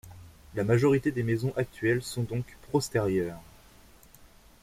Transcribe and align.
La 0.55 0.63
majorité 0.63 1.11
des 1.11 1.21
maisons 1.21 1.53
actuelles 1.55 2.01
sont 2.01 2.23
donc 2.23 2.57
postérieures. 2.71 3.39